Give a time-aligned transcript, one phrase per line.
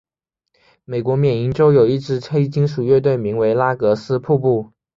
[0.83, 4.71] 美国缅因洲有一支黑金属乐队名为拉洛斯瀑布。